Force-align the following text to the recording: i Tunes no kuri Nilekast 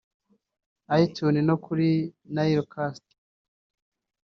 i 1.03 1.05
Tunes 1.15 1.45
no 1.47 1.55
kuri 1.63 1.89
Nilekast 2.33 3.07